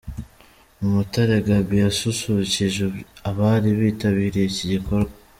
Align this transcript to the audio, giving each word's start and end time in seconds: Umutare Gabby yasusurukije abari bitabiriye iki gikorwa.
Umutare 0.85 1.35
Gabby 1.47 1.75
yasusurukije 1.83 2.83
abari 3.29 3.69
bitabiriye 3.79 4.45
iki 4.51 4.65
gikorwa. 4.73 5.11